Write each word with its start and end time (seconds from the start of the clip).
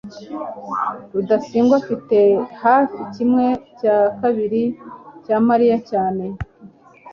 rudasingwa 1.13 1.75
afite 1.81 2.17
hafi 2.63 2.99
kimwe 3.13 3.45
cya 3.79 3.97
kabiri 4.19 4.63
cya 5.25 5.35
mariya 5.47 5.77
cyane 5.89 6.23